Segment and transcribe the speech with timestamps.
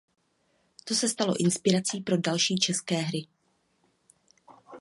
[0.85, 3.27] To se stalo inspirací pro další české hry.